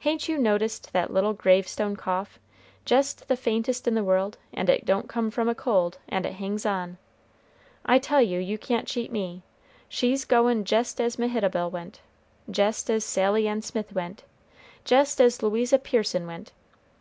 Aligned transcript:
Hain't 0.00 0.28
you 0.28 0.38
noticed 0.38 0.92
that 0.92 1.12
little 1.12 1.34
gravestone 1.34 1.94
cough, 1.94 2.40
jest 2.84 3.28
the 3.28 3.36
faintest 3.36 3.86
in 3.86 3.94
the 3.94 4.02
world, 4.02 4.36
and 4.52 4.68
it 4.68 4.84
don't 4.84 5.08
come 5.08 5.30
from 5.30 5.48
a 5.48 5.54
cold, 5.54 5.98
and 6.08 6.26
it 6.26 6.32
hangs 6.32 6.66
on. 6.66 6.98
I 7.86 8.00
tell 8.00 8.20
you 8.20 8.40
you 8.40 8.58
can't 8.58 8.88
cheat 8.88 9.12
me, 9.12 9.44
she's 9.88 10.24
goin' 10.24 10.64
jest 10.64 11.00
as 11.00 11.16
Mehitabel 11.16 11.70
went, 11.70 12.00
jest 12.50 12.90
as 12.90 13.04
Sally 13.04 13.46
Ann 13.46 13.62
Smith 13.62 13.92
went, 13.92 14.24
jest 14.84 15.20
as 15.20 15.44
Louisa 15.44 15.78
Pearson 15.78 16.26
went. 16.26 16.50